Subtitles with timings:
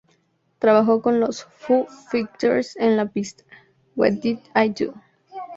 [0.57, 3.43] Trabajó con los Foo Fighters en la pista
[3.95, 4.95] "What Did I Do?